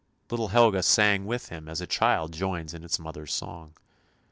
Little 0.31 0.47
Helga 0.47 0.81
sang 0.81 1.27
with 1.27 1.49
him 1.49 1.67
as 1.69 1.79
a 1.79 1.85
child 1.85 2.33
joins 2.33 2.73
in 2.73 2.83
its 2.83 2.97
mother's 2.97 3.31
song. 3.35 3.75